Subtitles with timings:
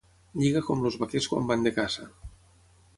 [0.43, 2.11] Lliga com els vaquers quan van de caça.